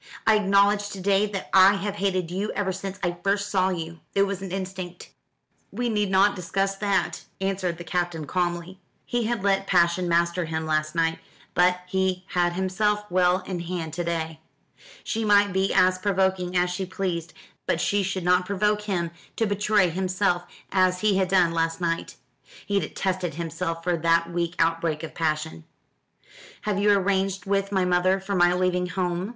[0.25, 3.99] I acknowledge to day that I have hated you ever since I first saw you.
[4.15, 5.11] It was an instinct."
[5.69, 8.79] "We need not discuss that," answered the Captain calmly.
[9.05, 11.19] He had let passion master him last night,
[11.53, 14.39] but he had himself well in hand to day.
[15.03, 17.31] She might be as provoking as she pleased,
[17.67, 22.15] but she should not provoke him to betray himself as he had done last night.
[22.65, 25.63] He detested himself for that weak outbreak of passion.
[26.61, 29.29] "Have you arranged with my mother for my leaving home?"